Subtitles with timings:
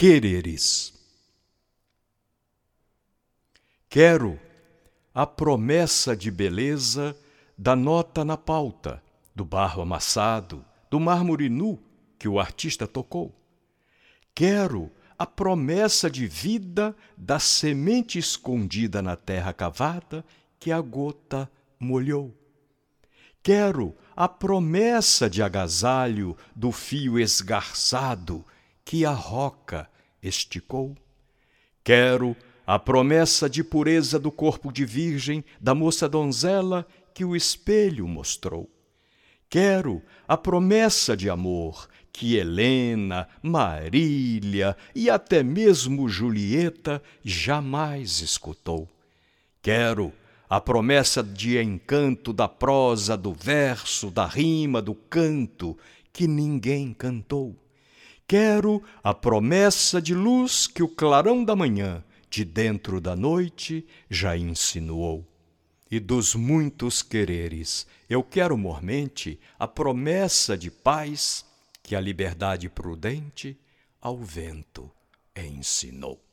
[0.00, 0.94] Quereres.
[3.86, 4.40] Quero
[5.12, 7.14] a promessa de beleza
[7.58, 9.02] da nota na pauta,
[9.36, 11.78] do barro amassado, do mármore nu
[12.18, 13.38] que o artista tocou.
[14.34, 20.24] Quero a promessa de vida da semente escondida na terra cavada
[20.58, 21.46] que a gota
[21.78, 22.34] molhou.
[23.42, 28.46] Quero a promessa de agasalho do fio esgarçado
[28.90, 29.88] que a roca
[30.20, 30.96] esticou.
[31.84, 38.08] Quero a promessa de pureza do corpo de virgem da moça donzela que o espelho
[38.08, 38.68] mostrou.
[39.48, 48.88] Quero a promessa de amor que Helena, Marília e até mesmo Julieta jamais escutou.
[49.62, 50.12] Quero
[50.48, 55.78] a promessa de encanto da prosa, do verso, da rima, do canto
[56.12, 57.56] que ninguém cantou.
[58.30, 64.36] Quero a promessa de luz que o clarão da manhã, de dentro da noite, já
[64.36, 65.26] insinuou
[65.90, 67.88] e dos muitos quereres.
[68.08, 71.44] Eu quero mormente a promessa de paz
[71.82, 73.58] que a liberdade prudente
[74.00, 74.88] ao vento
[75.36, 76.29] ensinou.